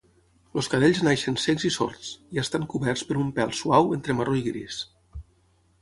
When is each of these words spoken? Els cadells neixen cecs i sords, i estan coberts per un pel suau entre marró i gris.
Els 0.59 0.69
cadells 0.73 1.01
neixen 1.07 1.37
cecs 1.43 1.67
i 1.69 1.71
sords, 1.77 2.09
i 2.37 2.41
estan 2.45 2.67
coberts 2.73 3.07
per 3.11 3.21
un 3.25 3.31
pel 3.39 3.55
suau 3.61 3.95
entre 3.99 4.21
marró 4.23 4.39
i 4.45 4.47
gris. 4.53 4.85